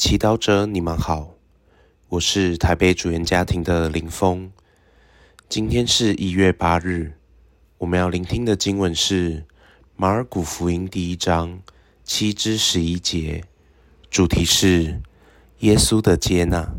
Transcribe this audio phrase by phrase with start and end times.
[0.00, 1.34] 祈祷者，你们好，
[2.08, 4.50] 我是台北主言家庭的林峰。
[5.46, 7.18] 今天是一月八日，
[7.76, 9.44] 我们要聆听的经文是
[9.96, 11.60] 马尔谷福音第一章
[12.02, 13.44] 七至十一节，
[14.08, 15.02] 主题是
[15.58, 16.72] 耶稣的接纳。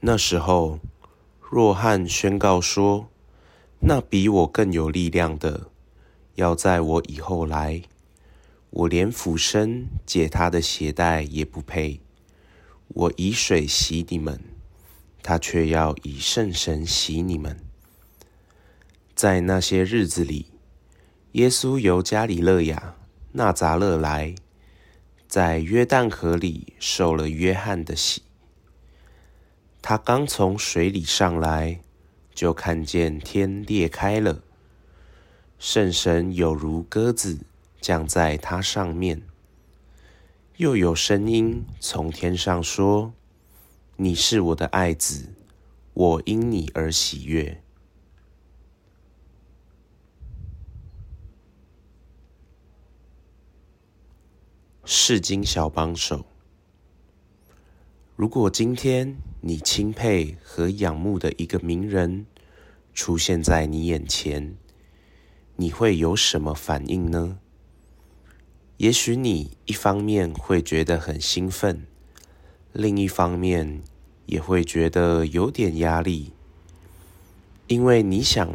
[0.00, 0.80] 那时候，
[1.38, 3.10] 若翰宣告说
[3.80, 5.68] ：“那比我更有力量的，
[6.36, 7.82] 要在我以后来。”
[8.76, 12.02] 我连俯身解他的鞋带也不配。
[12.88, 14.38] 我以水洗你们，
[15.22, 17.58] 他却要以圣神洗你们。
[19.14, 20.50] 在那些日子里，
[21.32, 22.96] 耶稣由加里勒亚
[23.32, 24.34] 纳匝勒来，
[25.26, 28.24] 在约旦河里受了约翰的洗。
[29.80, 31.80] 他刚从水里上来，
[32.34, 34.42] 就看见天裂开了，
[35.58, 37.38] 圣神有如鸽子。
[37.86, 39.22] 降在他上面，
[40.56, 43.14] 又有声音从天上说
[43.94, 45.32] ：“你是我的爱子，
[45.94, 47.62] 我因你而喜悦。”
[54.84, 56.26] 世经小帮手，
[58.16, 62.26] 如果今天你钦佩和仰慕的一个名人
[62.92, 64.56] 出现在你眼前，
[65.54, 67.38] 你会有什么反应呢？
[68.78, 71.86] 也许你一方面会觉得很兴奋，
[72.74, 73.82] 另一方面
[74.26, 76.32] 也会觉得有点压力，
[77.68, 78.46] 因为你想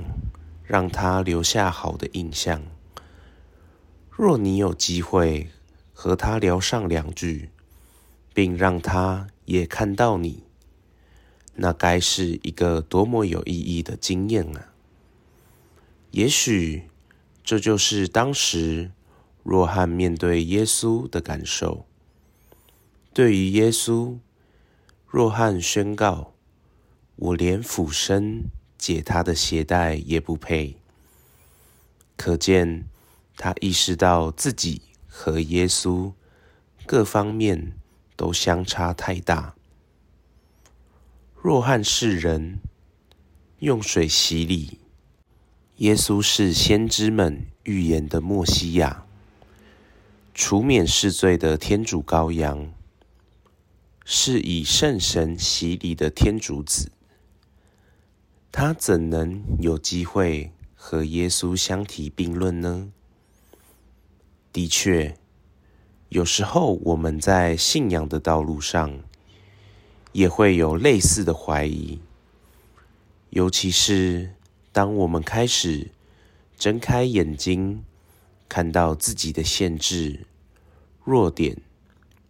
[0.64, 2.62] 让他留下好的印象。
[4.12, 5.50] 若你有机会
[5.92, 7.50] 和他聊上两句，
[8.32, 10.44] 并让他也看到你，
[11.56, 14.72] 那该是一个多么有意义的经验啊！
[16.12, 16.84] 也许
[17.44, 18.92] 这就是当时。
[19.44, 21.86] 若翰面对耶稣的感受，
[23.14, 24.18] 对于耶稣，
[25.08, 26.34] 若翰宣告
[27.18, 28.46] ：“我连俯身
[28.78, 30.78] 解他的鞋带也不配。”
[32.16, 32.88] 可见
[33.36, 36.14] 他意识到自己和耶稣
[36.86, 37.74] 各方面
[38.16, 39.56] 都相差太大。
[41.42, 42.60] 若翰是人，
[43.58, 44.78] 用水洗礼；
[45.78, 49.08] 耶稣是先知们预言的默西亚。
[50.34, 52.72] 除免世罪的天主羔羊，
[54.06, 56.90] 是以圣神洗礼的天主子，
[58.50, 62.92] 他怎能有机会和耶稣相提并论呢？
[64.54, 65.18] 的确，
[66.08, 69.02] 有时候我们在信仰的道路上，
[70.14, 72.00] 也会有类似的怀疑，
[73.32, 74.34] 尤其是
[74.72, 75.92] 当我们开始
[76.58, 77.84] 睁开眼睛。
[78.52, 80.28] 看到自己的限制、
[81.06, 81.58] 弱点，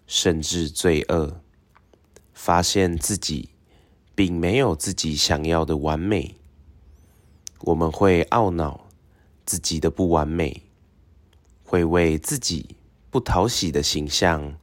[0.05, 1.41] 甚至罪恶，
[2.31, 3.49] 发现自己
[4.13, 6.35] 并没有自己想要的完美，
[7.61, 8.87] 我们会懊恼
[9.47, 10.61] 自己的不完美，
[11.63, 12.75] 会为自己
[13.09, 14.55] 不讨喜的形象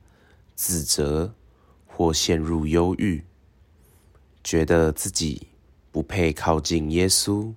[0.55, 1.35] 自责，
[1.85, 3.25] 或陷入忧郁，
[4.45, 5.49] 觉得自己
[5.91, 7.53] 不配靠近耶稣，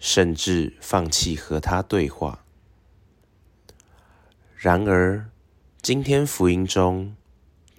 [0.00, 2.41] 甚至放弃和他对话。
[4.62, 5.28] 然而，
[5.82, 7.16] 今天福音中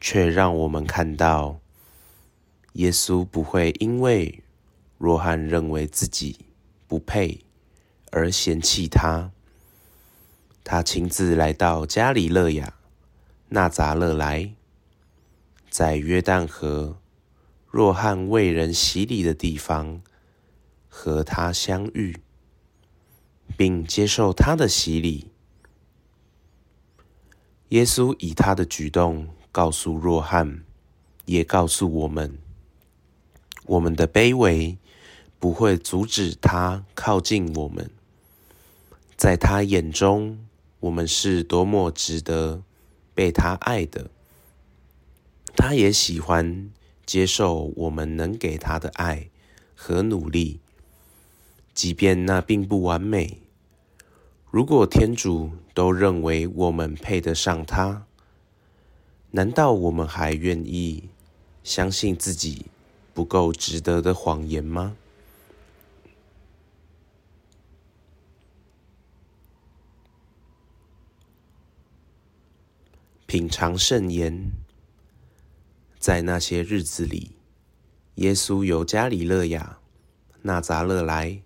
[0.01, 1.61] 却让我们看到，
[2.73, 4.44] 耶稣不会因为
[4.97, 6.39] 若翰认为自己
[6.85, 7.45] 不配
[8.11, 9.31] 而嫌弃他。
[10.66, 12.73] 他亲自来到加里勒亚
[13.47, 14.51] 纳匝勒来，
[15.69, 16.97] 在约旦河
[17.65, 20.01] 若翰为人洗礼的地方
[20.89, 22.17] 和他相遇，
[23.55, 25.29] 并接受他的洗礼。
[27.73, 30.63] 耶稣以他的举动告诉若翰，
[31.25, 32.38] 也告诉我们：
[33.66, 34.78] 我们的卑微
[35.39, 37.89] 不会阻止他靠近我们。
[39.17, 40.45] 在他眼中，
[40.81, 42.62] 我们是多么值得
[43.15, 44.12] 被他爱的。
[45.56, 46.69] 他也喜欢
[47.07, 49.31] 接受我们能给他的爱
[49.74, 50.59] 和努力，
[51.74, 53.39] 即便那并不完美。
[54.53, 58.05] 如果天主都认为我们配得上他，
[59.31, 61.09] 难道我们还愿意
[61.63, 62.67] 相信自己
[63.15, 64.95] 不够值得的谎言吗？
[73.25, 74.51] 品尝圣言，
[75.97, 77.31] 在那些日子里，
[78.17, 79.79] 耶稣由加里勒亚
[80.44, 81.41] 纳匝勒来，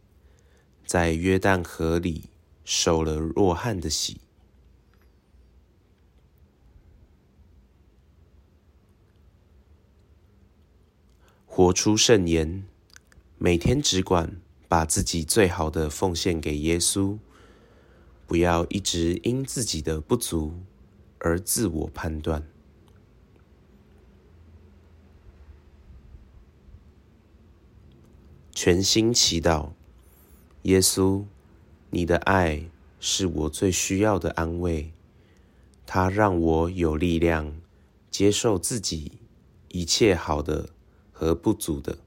[0.86, 2.26] 在约旦河里。
[2.70, 4.20] 受了弱汉的喜。
[11.46, 12.66] 活出圣言，
[13.38, 17.18] 每天只管把自己最好的奉献给耶稣，
[18.28, 20.54] 不要一直因自己的不足
[21.20, 22.46] 而自我判断。
[28.52, 29.72] 全心祈祷
[30.64, 31.24] 耶稣。
[31.90, 32.70] 你的爱
[33.00, 34.92] 是我最需要的安慰，
[35.86, 37.56] 它让我有力量
[38.12, 39.20] 接受自己
[39.70, 40.70] 一切好的
[41.12, 41.98] 和不足的。